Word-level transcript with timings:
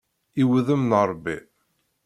I 0.41 0.43
wuddem 0.49 0.83
n 0.85 0.91
Ṛebbi! 1.09 1.35